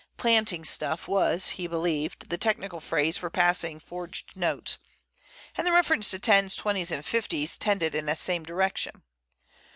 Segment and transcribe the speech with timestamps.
[0.17, 4.79] "Planting stuff" was, he believed, the technical phrase for passing forged notes,
[5.55, 9.03] and the reference to "tens," "twenties," and "fifties," tended in the same direction.